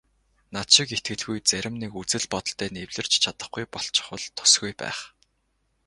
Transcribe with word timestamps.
Над 0.55 0.67
шиг 0.73 0.89
итгэлгүй 0.97 1.39
зарим 1.51 1.75
нэг 1.81 1.91
үзэл 2.01 2.25
бодолтой 2.33 2.69
нь 2.71 2.81
эвлэрч 2.85 3.13
чадахгүй 3.23 3.63
болчихвол 3.73 4.23
тусгүй 4.37 4.71
байх. 4.81 4.99